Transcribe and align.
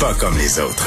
pas 0.00 0.14
comme 0.14 0.36
les 0.38 0.60
autres. 0.60 0.86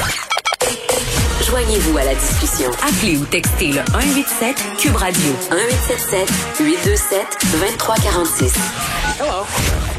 Joignez-vous 1.46 1.98
à 1.98 2.04
la 2.04 2.14
discussion. 2.14 2.70
Appelez 2.82 3.18
ou 3.18 3.24
textez 3.26 3.68
le 3.68 3.82
187 3.92 4.56
Cube 4.78 4.96
Radio 4.96 5.32
1877 5.50 6.30
827 6.60 7.26
2346. 7.52 9.91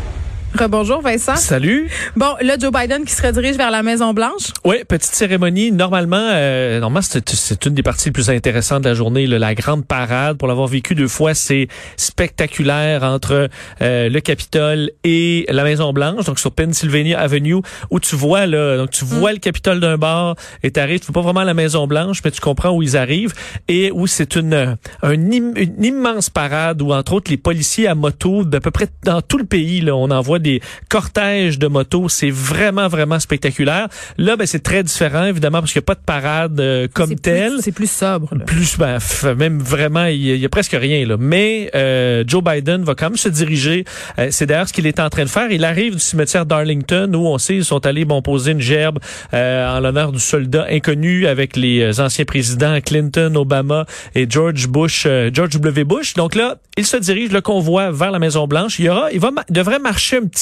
Rebonjour 0.58 1.02
Vincent. 1.02 1.36
Salut. 1.36 1.90
Bon, 2.16 2.36
là 2.42 2.58
Joe 2.60 2.72
Biden 2.72 3.06
qui 3.06 3.14
se 3.14 3.22
redirige 3.26 3.58
vers 3.58 3.72
la 3.72 3.82
Maison 3.82 4.14
Blanche. 4.14 4.52
Oui, 4.64 4.78
petite 4.88 5.14
cérémonie. 5.16 5.72
Normalement, 5.72 6.30
euh, 6.32 6.80
normalement 6.80 7.02
c'est, 7.02 7.66
une 7.66 7.74
des 7.74 7.82
parties 7.82 8.10
les 8.10 8.12
plus 8.12 8.30
intéressantes 8.30 8.84
de 8.84 8.90
la 8.90 8.94
journée. 8.94 9.26
là, 9.26 9.40
la 9.40 9.56
grande 9.56 9.86
parade, 9.86 10.38
pour 10.38 10.48
l'avoir 10.48 10.68
vécu 10.68 10.94
deux 10.94 11.08
fois, 11.08 11.34
c'est 11.34 11.68
spectaculaire 11.98 13.04
entre 13.04 13.50
euh, 13.82 14.10
le 14.10 14.20
Capitole 14.20 14.92
et 15.04 15.46
la 15.50 15.64
Maison 15.64 15.92
Blanche, 15.92 16.26
donc 16.26 16.38
sur 16.40 16.52
Pennsylvania 16.52 17.20
Avenue, 17.20 17.62
où 17.90 18.00
tu 18.00 18.16
vois 18.16 18.46
là, 18.46 18.78
donc 18.78 18.92
tu 18.92 19.06
vois 19.06 19.34
le 19.34 19.40
Capitole 19.40 19.80
d'un 19.80 19.98
bord 19.98 20.36
et 20.62 20.70
t'arrives, 20.72 21.00
tu 21.00 21.08
vois 21.08 21.16
pas 21.16 21.22
vraiment 21.22 21.40
à 21.42 21.46
la 21.46 21.54
Maison 21.56 21.88
Blanche, 21.88 22.20
mais 22.24 22.32
tu 22.32 22.42
comprends 22.42 22.70
où 22.72 22.84
ils 22.84 22.96
arrivent 22.96 23.34
et 23.68 23.92
où 23.92 24.06
c'est 24.06 24.36
une, 24.36 24.78
un 25.02 25.32
im- 25.32 25.54
une 25.56 25.84
immense 25.84 26.30
parade 26.30 26.82
où 26.82 26.94
entre 26.94 27.14
autres 27.14 27.32
les 27.32 27.38
policiers 27.38 27.88
à 27.88 27.96
moto 27.96 28.44
d'à 28.44 28.60
peu 28.60 28.70
près 28.72 28.88
dans 29.04 29.22
tout 29.22 29.38
le 29.40 29.46
pays, 29.46 29.82
là, 29.82 29.96
on 29.96 30.12
en 30.12 30.22
voit 30.22 30.40
des 30.44 30.62
cortèges 30.90 31.58
de 31.58 31.68
motos. 31.68 32.10
C'est 32.10 32.30
vraiment, 32.30 32.88
vraiment 32.88 33.20
spectaculaire. 33.20 33.88
Là, 34.18 34.36
ben, 34.36 34.46
c'est 34.46 34.62
très 34.62 34.84
différent, 34.84 35.26
évidemment, 35.26 35.60
parce 35.60 35.72
qu'il 35.74 35.80
n'y 35.80 35.86
a 35.86 35.88
pas 35.88 35.96
de 35.96 36.06
parade 36.06 36.60
euh, 36.60 36.88
comme 36.94 37.16
telle. 37.16 37.54
C'est 37.62 37.72
plus 37.72 37.90
sobre. 37.90 38.36
là. 38.36 38.46
Plus, 38.46 38.78
ben, 38.78 39.00
même 39.38 39.60
vraiment, 39.60 40.06
il 40.06 40.38
y, 40.38 40.46
a- 40.46 40.50
presque 40.50 40.76
rien 40.80 41.06
là. 41.08 41.16
Mais 41.20 41.72
euh, 41.74 42.24
Joe 42.28 42.44
Biden 42.44 42.84
va 42.84 42.94
quand 42.94 43.10
même 43.10 43.18
se 43.18 43.30
diriger. 43.30 43.86
Euh, 44.20 44.28
c'est 44.30 44.46
d'ailleurs 44.46 44.68
ce 44.68 44.74
qu'il 44.74 44.86
est 44.86 45.00
en 45.00 45.10
train 45.10 45.24
de 45.24 45.30
faire. 45.30 45.50
Il 45.52 45.66
arrive 45.66 45.94
du 45.94 46.00
cimetière 46.00 46.46
d'Arlington 46.46 47.10
où 47.16 47.26
on 47.28 47.38
sait 47.40 47.56
ils 47.56 47.66
sont 47.66 47.86
allés 47.86 48.06
bon 48.06 48.22
poser 48.22 48.52
une 48.52 48.60
gerbe 48.62 49.00
euh, 49.34 49.78
en 49.78 49.80
l'honneur 49.80 50.12
du 50.12 50.20
soldat 50.20 50.68
inconnu 50.70 51.26
avec 51.26 51.56
les 51.56 51.80
euh, 51.82 52.04
anciens 52.04 52.26
présidents 52.26 52.78
Clinton, 52.86 53.34
Obama 53.36 53.86
et 54.14 54.28
George 54.30 54.68
Bush, 54.68 55.06
euh, 55.08 55.30
George 55.34 55.52
W. 55.60 55.84
Bush. 55.86 56.14
Donc 56.14 56.36
là, 56.36 56.58
il 56.78 56.86
se 56.86 56.98
dirige 56.98 57.32
le 57.32 57.42
convoi 57.42 57.92
vers 57.92 58.12
la 58.12 58.20
Maison 58.20 58.48
Blanche. 58.48 58.80
Il 58.80 58.86
y 58.86 58.90
aura, 58.90 59.12
il 59.12 59.20
va, 59.20 59.32
devrait 59.50 59.80
marcher 59.80 60.18
un 60.18 60.26
petit 60.28 60.33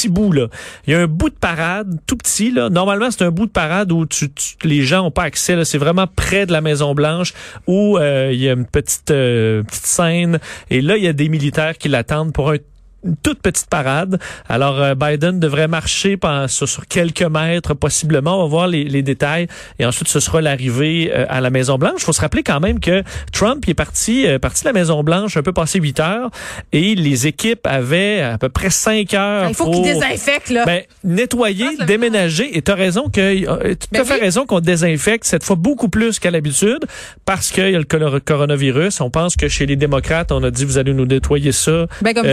Il 0.88 0.92
y 0.92 0.94
a 0.95 1.00
un 1.00 1.08
bout 1.08 1.30
de 1.30 1.36
parade 1.36 2.00
tout 2.08 2.17
petit 2.17 2.52
là. 2.52 2.70
Normalement, 2.70 3.09
c'est 3.11 3.23
un 3.23 3.31
bout 3.31 3.45
de 3.45 3.52
parade 3.52 3.92
où 3.92 4.06
tu, 4.06 4.31
tu- 4.31 4.56
les 4.64 4.81
gens 4.84 5.06
ont 5.08 5.11
pas 5.11 5.23
accès. 5.23 5.64
C'est 5.66 5.78
vraiment 5.78 6.08
près 6.08 6.45
de 6.45 6.52
la 6.52 6.61
Maison 6.61 6.94
Blanche 6.94 7.34
où 7.67 7.97
euh, 7.97 8.30
il 8.34 8.39
y 8.39 8.50
a 8.50 8.53
une 8.53 8.66
petite 8.66 9.12
euh, 9.12 9.64
petite 9.64 9.86
scène 9.86 10.39
et 10.69 10.81
là 10.81 10.97
il 10.97 11.03
y 11.03 11.08
a 11.08 11.14
des 11.14 11.30
militaires 11.30 11.78
qui 11.78 11.89
l'attendent 11.89 12.34
pour 12.34 12.52
un 12.52 12.58
une 13.05 13.16
toute 13.17 13.41
petite 13.41 13.67
parade. 13.67 14.19
Alors, 14.47 14.80
euh, 14.81 14.95
Biden 14.95 15.39
devrait 15.39 15.67
marcher 15.67 16.17
pendant- 16.17 16.47
sur, 16.47 16.67
sur 16.69 16.85
quelques 16.88 17.23
mètres, 17.23 17.73
possiblement. 17.73 18.39
On 18.39 18.44
va 18.44 18.49
voir 18.49 18.67
les, 18.67 18.83
les 18.83 19.02
détails. 19.02 19.47
Et 19.80 19.85
ensuite, 19.85 20.07
ce 20.07 20.19
sera 20.19 20.41
l'arrivée 20.41 21.11
euh, 21.13 21.25
à 21.29 21.41
la 21.41 21.49
Maison-Blanche. 21.49 21.95
Il 21.99 22.03
faut 22.03 22.13
se 22.13 22.22
rappeler 22.22 22.44
quand 22.44 22.59
même 22.59 22.79
que 22.79 23.03
Trump 23.31 23.63
il 23.66 23.72
est 23.72 23.73
parti, 23.73 24.27
euh, 24.27 24.39
parti 24.39 24.61
de 24.63 24.69
la 24.69 24.73
Maison-Blanche 24.73 25.38
un 25.38 25.41
peu 25.44 25.53
passé 25.53 25.79
8 25.79 25.99
heures 25.99 26.29
et 26.72 26.95
les 26.95 27.27
équipes 27.27 27.66
avaient 27.66 28.22
à 28.22 28.38
peu 28.38 28.49
près 28.49 28.69
5 28.69 29.13
heures 29.13 29.49
Il 29.49 29.55
faut 29.55 29.66
pour... 29.66 29.73
qu'il 29.73 29.83
désinfecte, 29.94 30.49
là. 30.49 30.66
Ben, 30.66 30.81
nettoyer, 31.03 31.66
Ah, 31.79 31.85
déménager. 31.85 32.55
Et 32.57 32.61
tu 32.61 32.72
as 32.72 32.75
raison 32.75 33.09
que, 33.09 33.19
euh, 33.22 33.73
tu 33.75 33.88
Ben 33.91 34.02
as 34.02 34.05
fait 34.05 34.13
oui. 34.16 34.19
raison 34.22 34.45
qu'on 34.45 34.59
désinfecte 34.59 35.25
cette 35.25 35.44
fois 35.44 35.55
beaucoup 35.55 35.89
plus 35.89 36.19
qu'à 36.19 36.31
l'habitude 36.31 36.85
parce 37.25 37.52
qu'il 37.52 37.69
y 37.72 37.75
a 37.75 37.79
le 37.79 37.83
cor- 37.85 38.19
coronavirus. 38.23 39.02
On 39.02 39.09
pense 39.09 39.35
que 39.35 39.47
chez 39.47 39.66
les 39.66 39.75
démocrates, 39.75 40.31
on 40.31 40.44
a 40.44 40.52
dit 40.52 40.66
vous 40.66 40.77
allez 40.77 40.94
nous 40.94 41.05
nettoyer 41.05 41.52
ça. 41.52 41.88
Ben, 42.02 42.13
comme. 42.13 42.25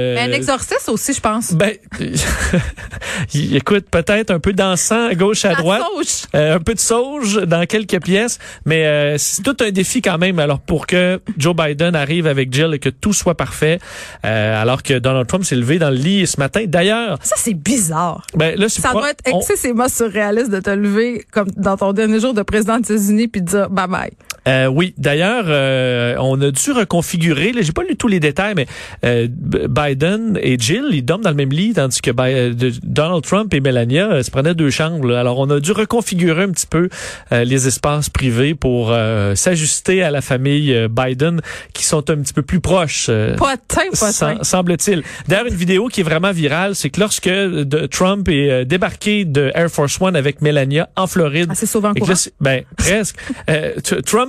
Euh, 0.00 0.14
Mais 0.14 0.20
un 0.22 0.32
exorciste 0.32 0.88
aussi, 0.88 1.12
je 1.12 1.20
pense. 1.20 1.52
ben, 1.52 1.72
écoute, 3.34 3.86
peut-être 3.90 4.30
un 4.30 4.40
peu 4.40 4.52
d'encens 4.52 5.10
à 5.10 5.14
gauche, 5.14 5.44
à 5.44 5.54
droite. 5.54 5.82
sauge. 5.94 6.28
Euh, 6.34 6.56
un 6.56 6.60
peu 6.60 6.74
de 6.74 6.78
sauge 6.80 7.36
dans 7.46 7.66
quelques 7.66 8.00
pièces, 8.02 8.38
mais 8.64 8.86
euh, 8.86 9.16
c'est 9.18 9.42
tout 9.42 9.56
un 9.60 9.70
défi 9.70 10.02
quand 10.02 10.18
même. 10.18 10.38
Alors 10.38 10.60
pour 10.60 10.86
que 10.86 11.20
Joe 11.38 11.54
Biden 11.54 11.94
arrive 11.94 12.26
avec 12.26 12.52
Jill 12.52 12.70
et 12.74 12.78
que 12.78 12.88
tout 12.88 13.12
soit 13.12 13.36
parfait, 13.36 13.78
euh, 14.24 14.60
alors 14.60 14.82
que 14.82 14.98
Donald 14.98 15.26
Trump 15.26 15.44
s'est 15.44 15.56
levé 15.56 15.78
dans 15.78 15.90
le 15.90 15.96
lit 15.96 16.26
ce 16.26 16.38
matin. 16.38 16.64
D'ailleurs, 16.66 17.18
Ça, 17.22 17.36
c'est 17.38 17.54
bizarre. 17.54 18.26
ben 18.34 18.58
là, 18.58 18.68
Ça 18.68 18.92
doit 18.92 19.10
être 19.10 19.22
on- 19.32 19.38
excessivement 19.38 19.88
surréaliste 19.88 20.50
de 20.50 20.60
te 20.60 20.70
lever 20.70 21.24
comme 21.30 21.48
dans 21.56 21.76
ton 21.76 21.92
dernier 21.92 22.20
jour 22.20 22.34
de 22.34 22.42
président 22.42 22.78
des 22.78 22.92
États-Unis 22.94 23.28
puis 23.28 23.42
de 23.42 23.46
dire 23.46 23.70
bye 23.70 23.86
bye. 23.88 24.10
Euh, 24.48 24.66
oui, 24.66 24.94
d'ailleurs, 24.98 25.44
euh, 25.48 26.14
on 26.18 26.40
a 26.40 26.50
dû 26.50 26.72
reconfigurer. 26.72 27.52
J'ai 27.60 27.72
pas 27.72 27.82
lu 27.82 27.96
tous 27.96 28.08
les 28.08 28.20
détails, 28.20 28.54
mais 28.56 28.66
euh, 29.04 29.28
Biden 29.30 30.38
et 30.42 30.58
Jill, 30.58 30.84
ils 30.92 31.04
dorment 31.04 31.22
dans 31.22 31.30
le 31.30 31.36
même 31.36 31.50
lit, 31.50 31.74
tandis 31.74 32.00
que 32.00 32.10
euh, 32.18 32.52
Donald 32.82 33.22
Trump 33.22 33.52
et 33.54 33.60
Melania 33.60 34.10
euh, 34.10 34.22
se 34.22 34.30
prenaient 34.30 34.54
deux 34.54 34.70
chambres. 34.70 35.06
là. 35.08 35.20
Alors, 35.20 35.38
on 35.38 35.50
a 35.50 35.60
dû 35.60 35.72
reconfigurer 35.72 36.44
un 36.44 36.50
petit 36.50 36.66
peu 36.66 36.88
euh, 37.32 37.44
les 37.44 37.66
espaces 37.66 38.08
privés 38.08 38.54
pour 38.54 38.90
euh, 38.90 39.34
s'ajuster 39.34 40.02
à 40.02 40.10
la 40.10 40.20
famille 40.20 40.88
Biden, 40.88 41.40
qui 41.72 41.84
sont 41.84 42.08
un 42.10 42.16
petit 42.16 42.32
peu 42.32 42.42
plus 42.42 42.60
proches. 42.60 43.06
Pas 43.08 43.12
de 43.22 43.36
pas 43.36 43.56
de 43.56 43.60
teint. 43.68 44.10
Sem- 44.10 44.42
semble-t-il. 44.44 45.02
D'ailleurs, 45.28 45.46
une 45.46 45.54
vidéo 45.54 45.88
qui 45.88 46.00
est 46.00 46.04
vraiment 46.04 46.32
virale, 46.32 46.74
c'est 46.74 46.90
que 46.90 47.00
lorsque 47.00 47.28
de, 47.28 47.86
Trump 47.86 48.28
est 48.28 48.64
débarqué 48.64 49.24
de 49.24 49.50
Air 49.54 49.68
Force 49.70 50.00
One 50.00 50.16
avec 50.16 50.40
Melania 50.42 50.88
en 50.96 51.06
Floride, 51.06 51.48
Ah, 51.50 51.54
c'est 51.54 51.66
souvent 51.66 51.92
ben 52.40 52.62
presque. 52.76 53.14
Euh, 53.48 53.72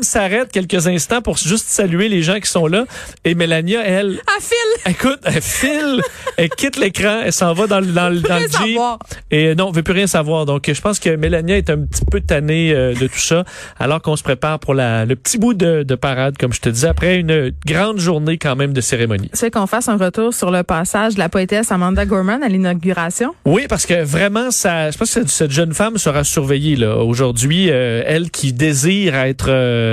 s'arrête 0.03 0.51
quelques 0.51 0.87
instants 0.87 1.21
pour 1.21 1.37
juste 1.37 1.67
saluer 1.67 2.09
les 2.09 2.21
gens 2.21 2.39
qui 2.39 2.49
sont 2.49 2.67
là. 2.67 2.85
Et 3.25 3.35
Melania, 3.35 3.81
elle, 3.85 4.19
À 4.27 4.41
fil! 4.41 4.91
écoute, 4.93 5.19
elle 5.23 5.41
file, 5.41 6.01
elle 6.37 6.49
quitte 6.49 6.77
l'écran, 6.77 7.21
elle 7.25 7.33
s'en 7.33 7.53
va 7.53 7.67
dans, 7.67 7.79
le- 7.79 7.87
dans, 7.87 8.09
le- 8.09 8.19
dans 8.21 8.35
rien 8.35 8.45
le 8.45 8.51
Jeep. 8.51 8.51
savoir. 8.75 8.99
Et 9.31 9.47
euh, 9.47 9.55
non, 9.55 9.67
on 9.67 9.71
veut 9.71 9.83
plus 9.83 9.93
rien 9.93 10.07
savoir. 10.07 10.45
Donc, 10.45 10.69
je 10.73 10.81
pense 10.81 10.99
que 10.99 11.15
Melania 11.15 11.57
est 11.57 11.69
un 11.69 11.77
petit 11.79 12.05
peu 12.09 12.21
tannée 12.21 12.71
euh, 12.73 12.93
de 12.93 13.07
tout 13.07 13.19
ça, 13.19 13.43
alors 13.79 14.01
qu'on 14.01 14.15
se 14.15 14.23
prépare 14.23 14.59
pour 14.59 14.73
la, 14.73 15.05
le 15.05 15.15
petit 15.15 15.37
bout 15.37 15.53
de, 15.53 15.83
de 15.83 15.95
parade, 15.95 16.37
comme 16.37 16.53
je 16.53 16.59
te 16.61 16.69
disais, 16.69 16.87
après 16.87 17.17
une 17.17 17.51
grande 17.65 17.99
journée 17.99 18.37
quand 18.37 18.55
même 18.55 18.73
de 18.73 18.81
cérémonie. 18.81 19.29
C'est 19.33 19.51
qu'on 19.51 19.67
fasse 19.67 19.87
un 19.89 19.97
retour 19.97 20.33
sur 20.33 20.51
le 20.51 20.63
passage 20.63 21.13
de 21.15 21.19
la 21.19 21.29
poétesse 21.29 21.71
Amanda 21.71 22.05
Gorman 22.05 22.43
à 22.43 22.47
l'inauguration? 22.49 23.33
Oui, 23.45 23.65
parce 23.69 23.85
que 23.85 24.03
vraiment, 24.03 24.51
ça, 24.51 24.91
je 24.91 24.97
pense 24.97 25.09
que 25.13 25.21
cette, 25.21 25.29
cette 25.29 25.51
jeune 25.51 25.73
femme 25.73 25.97
sera 25.97 26.23
surveillée 26.23 26.75
là 26.75 26.97
aujourd'hui. 26.97 27.67
euh, 27.69 28.03
elle 28.05 28.31
qui 28.31 28.53
désire 28.53 29.15
être, 29.15 29.45
euh, 29.49 29.90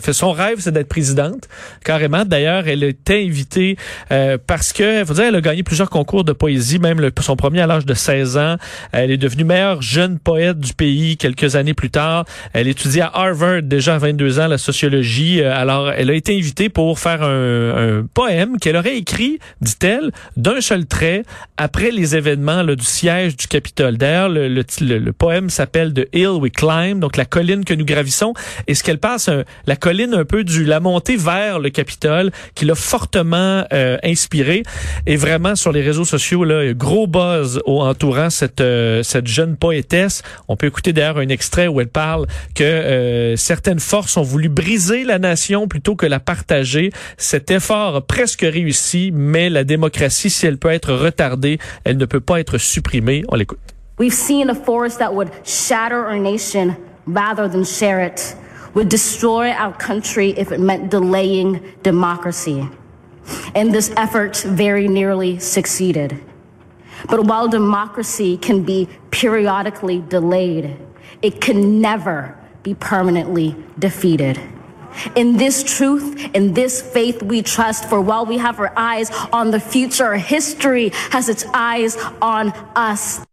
fait 0.00 0.12
son 0.12 0.32
rêve, 0.32 0.56
c'est 0.60 0.72
d'être 0.72 0.88
présidente, 0.88 1.48
carrément. 1.84 2.24
D'ailleurs, 2.24 2.66
elle 2.68 2.82
était 2.84 3.24
invitée 3.24 3.76
euh, 4.12 4.38
parce 4.46 4.72
que, 4.72 5.04
faut 5.04 5.14
dire, 5.14 5.24
elle 5.24 5.36
a 5.36 5.40
gagné 5.40 5.62
plusieurs 5.62 5.90
concours 5.90 6.24
de 6.24 6.32
poésie, 6.32 6.78
même 6.78 7.10
son 7.20 7.36
premier 7.36 7.60
à 7.60 7.66
l'âge 7.66 7.86
de 7.86 7.94
16 7.94 8.36
ans. 8.36 8.56
Elle 8.92 9.10
est 9.10 9.16
devenue 9.16 9.44
meilleure 9.44 9.82
jeune 9.82 10.18
poète 10.18 10.58
du 10.58 10.74
pays 10.74 11.16
quelques 11.16 11.56
années 11.56 11.74
plus 11.74 11.90
tard. 11.90 12.24
Elle 12.52 12.68
étudie 12.68 13.00
à 13.00 13.10
Harvard 13.12 13.62
déjà 13.62 13.94
à 13.94 13.98
22 13.98 14.40
ans 14.40 14.46
la 14.48 14.58
sociologie. 14.58 15.40
Euh, 15.42 15.54
Alors, 15.54 15.90
elle 15.92 16.10
a 16.10 16.14
été 16.14 16.36
invitée 16.36 16.68
pour 16.68 16.98
faire 16.98 17.22
un, 17.22 17.98
un 18.00 18.06
poème 18.12 18.58
qu'elle 18.58 18.76
aurait 18.76 18.96
écrit, 18.96 19.38
dit-elle, 19.60 20.10
d'un 20.36 20.60
seul 20.60 20.86
trait 20.86 21.22
après 21.56 21.90
les 21.90 22.16
événements 22.16 22.62
là, 22.62 22.74
du 22.74 22.84
siège 22.84 23.36
du 23.36 23.46
Capitole. 23.46 23.96
D'ailleurs, 23.96 24.28
le, 24.28 24.48
le, 24.48 24.64
le- 24.80 24.98
le 24.98 25.12
poème 25.12 25.48
s'appelle 25.50 25.92
The 25.94 26.06
Hill 26.12 26.28
We 26.40 26.52
Climb, 26.52 27.00
donc 27.00 27.16
la 27.16 27.24
colline 27.24 27.64
que 27.64 27.74
nous 27.74 27.84
gravissons. 27.84 28.34
Et 28.66 28.74
ce 28.74 28.82
qu'elle 28.84 28.98
passe, 28.98 29.28
un- 29.30 29.44
la 29.66 29.76
colline 29.76 30.14
un 30.14 30.24
peu 30.24 30.44
du 30.44 30.64
la 30.64 30.80
montée 30.80 31.16
vers 31.16 31.58
le 31.58 31.70
Capitole, 31.70 32.30
qui 32.54 32.64
l'a 32.64 32.74
fortement 32.74 33.64
euh, 33.72 33.96
inspiré. 34.04 34.62
Et 35.06 35.16
vraiment 35.16 35.54
sur 35.56 35.72
les 35.72 35.82
réseaux 35.82 36.04
sociaux, 36.04 36.44
là, 36.44 36.72
gros 36.74 37.06
buzz 37.06 37.60
au 37.64 37.80
entourant 37.82 38.30
cette 38.30 38.60
euh, 38.60 39.02
cette 39.02 39.26
jeune 39.26 39.56
poétesse. 39.56 40.22
On 40.48 40.56
peut 40.56 40.66
écouter 40.66 40.92
d'ailleurs 40.92 41.18
un 41.18 41.28
extrait 41.28 41.66
où 41.68 41.80
elle 41.80 41.88
parle 41.88 42.26
que 42.54 42.64
euh, 42.64 43.36
certaines 43.36 43.80
forces 43.80 44.16
ont 44.16 44.22
voulu 44.22 44.48
briser 44.48 45.04
la 45.04 45.18
nation 45.18 45.68
plutôt 45.68 45.96
que 45.96 46.06
la 46.06 46.20
partager. 46.20 46.90
Cet 47.16 47.50
effort 47.50 47.96
a 47.96 48.00
presque 48.00 48.42
réussi, 48.42 49.10
mais 49.14 49.48
la 49.50 49.64
démocratie, 49.64 50.30
si 50.30 50.46
elle 50.46 50.58
peut 50.58 50.70
être 50.70 50.92
retardée, 50.92 51.58
elle 51.84 51.96
ne 51.96 52.04
peut 52.06 52.20
pas 52.20 52.40
être 52.40 52.58
supprimée. 52.58 53.24
On 53.28 53.36
l'écoute. 53.36 53.58
We've 53.98 54.12
seen 54.14 54.48
a 54.50 54.54
force 54.54 54.96
that 54.98 55.12
would 55.12 55.28
shatter 55.44 55.96
our 55.96 56.18
nation 56.18 56.74
rather 57.06 57.48
than 57.50 57.64
share 57.64 58.02
it, 58.06 58.36
would 58.74 58.88
destroy 58.88 59.50
our 59.50 59.72
country 59.72 60.30
if 60.30 60.52
it 60.52 60.60
meant 60.60 60.90
delaying 60.90 61.74
democracy. 61.82 62.68
And 63.54 63.74
this 63.74 63.92
effort 63.96 64.36
very 64.38 64.88
nearly 64.88 65.38
succeeded. 65.38 66.20
But 67.08 67.24
while 67.24 67.48
democracy 67.48 68.36
can 68.36 68.62
be 68.62 68.88
periodically 69.10 70.00
delayed, 70.00 70.76
it 71.22 71.40
can 71.40 71.80
never 71.80 72.38
be 72.62 72.74
permanently 72.74 73.56
defeated. 73.78 74.40
In 75.14 75.36
this 75.36 75.62
truth, 75.62 76.34
in 76.34 76.52
this 76.54 76.82
faith 76.82 77.22
we 77.22 77.42
trust, 77.42 77.88
for 77.88 78.00
while 78.00 78.26
we 78.26 78.38
have 78.38 78.58
our 78.58 78.72
eyes 78.76 79.10
on 79.32 79.50
the 79.50 79.60
future, 79.60 80.14
history 80.16 80.90
has 81.10 81.28
its 81.28 81.44
eyes 81.54 81.96
on 82.20 82.50
us. 82.74 83.24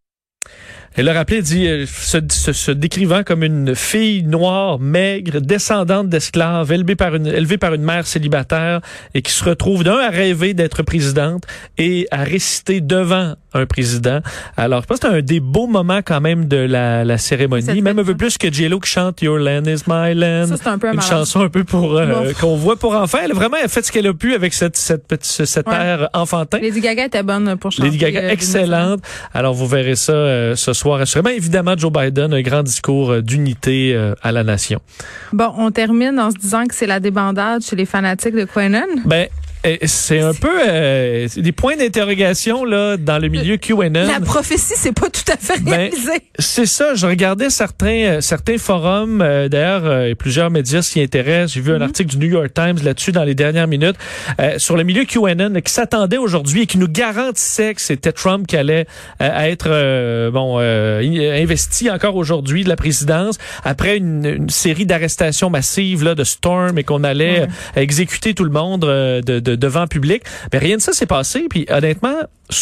Elle 0.98 1.10
a 1.10 1.14
rappelé, 1.14 1.44
dit, 1.44 1.68
euh, 1.68 1.86
se 1.86 2.72
décrivant 2.72 3.22
comme 3.24 3.44
une 3.44 3.76
fille 3.76 4.24
noire, 4.24 4.80
maigre, 4.80 5.40
descendante 5.42 6.10
d'esclaves, 6.10 6.72
élevée 6.72 6.96
par 6.96 7.14
une, 7.14 7.28
élevée 7.28 7.60
par 7.60 7.76
une 7.76 7.84
mère 7.84 8.08
célibataire 8.08 8.82
et 9.14 9.22
qui 9.22 9.32
se 9.32 9.44
retrouve 9.44 9.84
d'un 9.84 9.98
à 9.98 10.10
rêver 10.10 10.56
d'être 10.56 10.82
présidente 10.82 11.44
et 11.78 12.08
à 12.10 12.24
réciter 12.24 12.82
devant 12.82 13.36
un 13.58 13.66
président. 13.66 14.20
Alors, 14.56 14.82
je 14.82 14.88
pense 14.88 15.00
que 15.00 15.08
c'est 15.08 15.14
un 15.14 15.22
des 15.22 15.40
beaux 15.40 15.68
moments 15.68 16.00
quand 16.06 16.22
même 16.22 16.48
de 16.48 16.58
la, 16.58 17.04
la 17.04 17.18
cérémonie, 17.18 17.82
même 17.82 18.00
un 18.00 18.04
peu 18.04 18.16
plus 18.16 18.38
que 18.38 18.52
J.Lo 18.52 18.80
qui 18.80 18.90
chante 18.90 19.22
Your 19.22 19.38
Land 19.40 19.64
is 19.66 19.84
my 19.88 20.14
land. 20.14 20.48
Ça, 20.48 20.56
c'est 20.58 20.68
un 20.70 20.78
peu 20.78 20.90
un 20.90 20.94
Une 20.94 21.02
chanson 21.02 21.42
un 21.42 21.50
peu 21.50 21.64
pour 21.64 21.96
euh, 21.98 22.32
qu'on 22.40 22.56
voit 22.56 22.76
pour 22.78 22.96
enfants. 22.96 23.20
Elle 23.24 23.32
a 23.32 23.36
vraiment 23.36 23.58
fait 23.68 23.86
ce 23.86 23.92
qu'elle 23.92 24.08
a 24.08 24.14
pu 24.14 24.34
avec 24.36 24.54
cette 24.54 24.78
cette 24.78 25.08
petite 25.08 25.46
cette 25.46 25.68
Ouais. 25.68 25.76
air 25.76 26.10
enfantin. 26.14 26.60
Lady 26.60 26.80
Gaga 26.80 27.06
était 27.06 27.24
bonne 27.24 27.58
pour 27.58 27.72
chanter. 27.72 27.88
Lady 27.90 27.98
Gaga, 27.98 28.22
euh, 28.22 28.30
excellente. 28.30 29.02
Alors, 29.34 29.54
vous 29.54 29.68
verrez 29.68 29.96
ça 29.96 30.14
euh, 30.14 30.56
ce 30.56 30.74
soir. 30.74 31.02
Assurément, 31.02 31.30
évidemment, 31.30 31.74
Joe 31.78 31.92
Biden, 31.92 32.34
un 32.34 32.42
grand 32.42 32.64
discours 32.64 33.12
euh, 33.12 33.22
d'unité 33.22 33.94
euh, 33.96 34.14
à 34.22 34.32
la 34.32 34.44
nation. 34.44 34.80
Bon, 35.34 35.52
on 35.58 35.72
termine 35.72 36.20
en 36.20 36.32
se 36.32 36.38
disant 36.38 36.66
que 36.66 36.74
c'est 36.76 36.88
la 36.88 37.00
débandade 37.00 37.62
chez 37.64 37.76
les 37.76 37.86
fanatiques 37.86 38.36
de 38.36 38.46
Quenon. 38.46 38.86
Ben, 39.06 39.28
c'est 39.86 40.20
un 40.20 40.34
peu 40.34 40.50
euh, 40.68 41.28
des 41.36 41.52
points 41.52 41.76
d'interrogation 41.76 42.64
là 42.64 42.96
dans 42.98 43.20
le 43.20 43.28
milieu 43.28 43.58
QAnon. 43.58 44.08
La 44.08 44.20
prophétie, 44.20 44.74
c'est 44.76 44.94
pas 44.94 45.10
tout 45.10 45.30
à 45.32 45.38
fait 45.38 45.62
Ben, 45.64 45.74
réalisé. 45.74 46.12
C'est 46.40 46.66
ça. 46.66 46.96
Je 46.96 47.06
regardais 47.06 47.50
certains 47.50 47.88
euh, 48.18 48.22
certains 48.22 48.58
forums. 48.58 49.22
euh, 49.22 49.50
D'ailleurs, 49.50 49.86
euh, 49.86 50.06
et 50.10 50.16
plusieurs 50.16 50.50
médias 50.50 50.82
s'y 50.82 51.02
intéressent. 51.02 51.54
J'ai 51.54 51.62
vu 51.62 51.72
Mhm. 51.72 51.82
un 51.82 51.86
article 51.86 52.10
du 52.12 52.18
New 52.28 52.32
York 52.32 52.54
Times 52.54 52.78
là-dessus 52.84 53.12
dans 53.12 53.24
les 53.24 53.36
dernières 53.36 53.68
minutes 53.68 53.96
euh, 54.40 54.58
sur 54.58 54.78
le 54.78 54.84
milieu 54.84 55.04
QAnon 55.06 55.50
là, 55.54 55.62
qui 55.62 55.74
s'attendait 55.74 56.18
aujourd'hui 56.18 56.62
et 56.62 56.66
qui 56.66 56.78
nous 56.78 56.88
garantissait 56.88 57.74
que 57.74 57.82
c'était 57.82 58.12
Trump 58.12 58.48
qui 58.48 58.56
allait 58.58 58.86
être 59.20 60.30
bon 60.32 60.58
euh, 60.60 61.02
in- 61.02 61.42
investi 61.44 61.90
encore 61.90 62.16
aujourd'hui 62.16 62.64
de 62.64 62.70
la 62.70 62.76
présidence 62.76 63.38
après 63.64 63.98
une, 63.98 64.26
une 64.26 64.50
série 64.50 64.86
d'arrestations 64.86 65.50
massives 65.50 66.04
là 66.04 66.16
de 66.16 66.24
Storm 66.24 66.78
et 66.78 66.84
qu'on 66.84 67.04
allait 67.04 67.48
exécuter 67.76 68.34
tout 68.34 68.44
le 68.44 68.50
monde 68.52 68.82
de, 68.82 69.40
de- 69.48 69.56
devant 69.56 69.88
public. 69.88 70.24
Mais 70.54 70.60
rien 70.60 70.78
de 70.78 70.82
ça 70.82 70.94
s'est 70.94 71.06
passé. 71.06 71.46
Puis 71.50 71.66
honnêtement, 71.70 72.16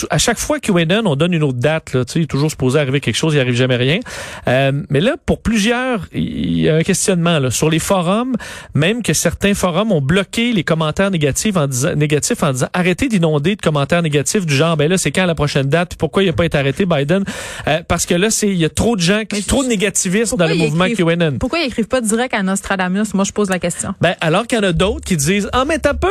à 0.09 0.17
chaque 0.17 0.39
fois 0.39 0.59
QAnon, 0.59 1.03
on 1.05 1.15
donne 1.15 1.33
une 1.33 1.43
autre 1.43 1.59
date. 1.59 1.93
Là, 1.93 2.05
tu 2.05 2.13
sais, 2.13 2.19
il 2.19 2.23
est 2.23 2.27
toujours 2.27 2.49
supposé 2.49 2.79
arriver 2.79 2.99
quelque 3.01 3.15
chose, 3.15 3.33
il 3.35 3.39
arrive 3.39 3.53
jamais 3.55 3.75
rien. 3.75 3.99
Euh, 4.47 4.71
mais 4.89 4.99
là, 4.99 5.15
pour 5.25 5.41
plusieurs, 5.41 6.07
il 6.13 6.59
y 6.61 6.69
a 6.69 6.75
un 6.75 6.81
questionnement 6.83 7.37
là, 7.39 7.51
sur 7.51 7.69
les 7.69 7.77
forums, 7.79 8.35
même 8.73 9.03
que 9.03 9.13
certains 9.13 9.53
forums 9.53 9.91
ont 9.91 10.01
bloqué 10.01 10.53
les 10.53 10.63
commentaires 10.63 11.11
négatifs 11.11 11.55
en 11.57 11.67
disant, 11.67 11.93
négatifs 11.95 12.41
en 12.43 12.51
disant 12.51 12.67
arrêtez 12.73 13.07
d'inonder 13.07 13.55
de 13.55 13.61
commentaires 13.61 14.01
négatifs 14.01 14.45
du 14.45 14.55
genre 14.55 14.75
ben 14.77 14.89
là 14.89 14.97
c'est 14.97 15.11
quand 15.11 15.25
la 15.25 15.35
prochaine 15.35 15.67
date? 15.67 15.89
Puis 15.89 15.97
pourquoi 15.97 16.23
il 16.23 16.29
a 16.29 16.33
pas 16.33 16.45
été 16.45 16.57
arrêté 16.57 16.85
Biden? 16.85 17.23
Euh, 17.67 17.81
parce 17.87 18.05
que 18.05 18.15
là 18.15 18.29
c'est 18.31 18.47
il 18.47 18.57
y 18.57 18.65
a 18.65 18.69
trop 18.69 18.95
de 18.95 19.01
gens 19.01 19.23
qui 19.29 19.43
trop 19.43 19.63
de 19.63 19.69
négativisme 19.69 20.35
dans 20.37 20.47
le 20.47 20.55
mouvement 20.55 20.85
écrivent- 20.85 21.05
QAnon. 21.05 21.37
Pourquoi 21.39 21.59
ils 21.59 21.67
écrivent 21.67 21.87
pas 21.87 22.01
direct 22.01 22.33
à 22.33 22.41
Nostradamus? 22.43 23.13
Moi, 23.13 23.23
je 23.23 23.31
pose 23.31 23.49
la 23.49 23.59
question. 23.59 23.93
Ben, 24.01 24.15
alors 24.21 24.47
qu'il 24.47 24.57
y 24.57 24.61
en 24.61 24.63
a 24.63 24.71
d'autres 24.73 25.05
qui 25.05 25.15
disent, 25.17 25.49
ah, 25.53 25.63
mais 25.67 25.77
t'as 25.79 25.93
peu, 25.93 26.07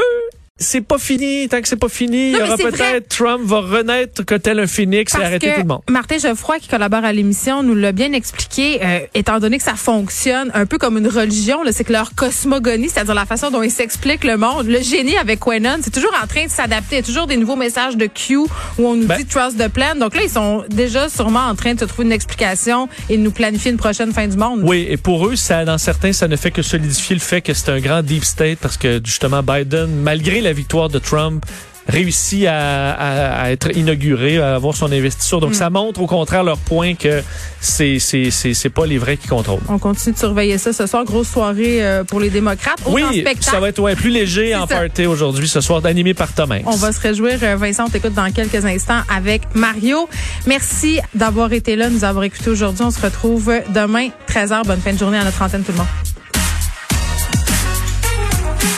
c'est 0.57 0.83
pas 0.83 0.99
fini, 0.99 1.49
tant 1.49 1.61
que 1.61 1.67
c'est 1.67 1.75
pas 1.75 1.89
fini, 1.89 2.31
il 2.31 2.37
y 2.39 2.41
aura 2.41 2.57
peut-être 2.57 3.09
Trump 3.09 3.41
va 3.45 3.59
renaître 3.59 4.25
que 4.25 4.37
tel 4.37 4.61
un 4.61 4.69
phénix 4.69 5.13
et 5.17 5.21
arrêter 5.21 5.49
que 5.49 5.55
tout 5.55 5.61
le 5.63 5.67
monde. 5.67 5.81
Martin 5.91 6.17
Geoffroy, 6.19 6.61
qui 6.61 6.69
collabore 6.69 7.05
à 7.05 7.13
l'émission, 7.13 7.65
nous 7.65 7.75
l'a 7.75 7.91
bien 7.91 8.13
expliqué, 8.13 8.79
euh, 8.81 9.01
étant 9.15 9.41
donné 9.41 9.59
que 9.59 9.65
ça 9.65 9.75
fonctionne 9.75 10.53
un 10.55 10.65
peu 10.65 10.79
comme 10.79 10.97
une 10.97 11.09
religion, 11.09 11.59
c'est 11.73 11.83
que 11.83 11.93
leur 11.93 12.15
cosmogonie, 12.15 12.89
c'est-à-dire 12.89 13.15
la 13.15 13.27
façon 13.27 13.51
dont 13.51 13.63
ils 13.63 13.71
s'expliquent 13.71 14.23
le 14.23 14.37
monde, 14.37 14.69
le 14.69 14.81
génie 14.81 15.17
avec 15.17 15.41
Quenon, 15.41 15.79
c'est 15.83 15.93
toujours 15.93 16.15
en 16.23 16.27
train 16.29 16.45
de 16.45 16.51
s'adapter. 16.51 16.97
Il 16.97 16.99
y 16.99 17.01
a 17.01 17.03
toujours 17.03 17.27
des 17.27 17.37
nouveaux 17.37 17.57
messages 17.57 17.97
de 17.97 18.07
Q 18.07 18.37
où 18.37 18.49
on 18.79 18.95
nous 18.95 19.07
Ben- 19.07 19.17
dit 19.19 19.27
trust 19.27 19.59
the 19.59 19.67
plan. 19.69 19.97
Donc 19.99 20.15
là, 20.15 20.23
ils 20.23 20.31
sont 20.31 20.63
déjà 20.71 21.09
sûrement 21.09 21.47
en 21.49 21.57
train 21.57 21.75
de 21.75 21.81
se 21.81 21.85
trouver 21.85 22.05
une 22.07 22.13
explication 22.13 22.89
et 23.11 23.17
de 23.17 23.23
nous 23.23 23.33
planifier 23.33 23.73
une 23.73 23.77
prochaine 23.77 24.13
fin 24.13 24.29
du 24.29 24.37
monde. 24.37 24.61
Oui, 24.63 24.87
et 24.89 24.99
pour 24.99 25.27
eux, 25.27 25.35
ça, 25.35 25.65
dans 25.65 25.79
certains, 25.79 26.13
ça 26.13 26.29
ne 26.29 26.37
fait 26.37 26.53
que 26.53 26.63
solidifier 26.63 27.17
le 27.17 27.21
fait 27.21 27.41
que 27.41 27.53
c'est 27.55 27.71
un 27.71 27.81
grand 27.81 28.03
deep 28.03 28.25
state 28.25 28.59
parce 28.61 28.77
que 28.77 29.01
justement 29.05 29.43
Biden, 29.43 29.89
malgré 30.03 30.44
la 30.45 30.53
victoire 30.53 30.89
de 30.89 30.99
Trump, 30.99 31.45
réussit 31.87 32.47
à, 32.47 32.93
à- 32.93 33.43
à 33.43 33.51
être 33.51 33.77
inauguré, 33.77 34.39
à 34.39 34.55
avoir 34.55 34.75
son 34.75 34.91
investiture. 34.91 35.37
Mm. 35.37 35.41
Donc 35.43 35.55
ça 35.55 35.69
montre 35.69 36.01
au 36.01 36.07
contraire 36.07 36.43
leur 36.43 36.57
point 36.57 36.95
que 36.95 37.23
c'est 37.61 37.99
c'est 37.99 38.71
pas 38.71 38.87
les 38.87 38.97
vrais 38.97 39.19
qui 39.19 39.29
contrôlent. 39.29 39.61
On 39.69 39.79
continue 39.79 40.15
de 40.15 40.19
surveiller 40.19 40.57
ça 40.57 40.73
ce 40.73 40.87
soir. 40.87 41.05
Grosse 41.05 41.29
soirée 41.29 41.85
euh, 41.85 42.03
pour 42.03 42.21
les 42.21 42.31
démocrates. 42.31 42.79
Oui, 42.87 43.03
ça 43.41 43.61
va 43.61 43.69
être 43.69 43.81
ouais, 43.81 43.97
plus 43.97 44.09
léger 44.09 44.55
en 44.55 44.67
ça. 44.67 44.77
party 44.77 45.05
aujourd'hui 45.05 45.47
ce 45.47 45.61
soir, 45.61 45.85
animé 45.85 46.15
par 46.15 46.33
Thomas. 46.33 46.61
On 46.65 46.77
va 46.77 46.91
se 46.91 47.01
réjouir. 47.01 47.39
Euh, 47.43 47.57
Vincent, 47.57 47.85
on 47.87 47.91
t'écoute 47.91 48.15
dans 48.15 48.31
quelques 48.33 48.65
instants 48.65 49.03
avec 49.15 49.43
Mario. 49.55 50.09
Merci 50.47 51.01
d'avoir 51.15 51.53
été 51.53 51.77
là, 51.77 51.91
nous 51.91 52.05
avoir 52.05 52.25
écoutés 52.25 52.49
aujourd'hui. 52.49 52.83
On 52.87 52.91
se 52.91 53.01
retrouve 53.03 53.53
demain, 53.75 54.09
13h. 54.27 54.65
Bonne 54.65 54.81
fin 54.81 54.95
de 54.95 54.99
journée 54.99 55.19
à 55.19 55.25
notre 55.25 55.43
antenne, 55.43 55.63
tout 55.63 55.73
le 55.73 55.79
monde. 55.79 56.04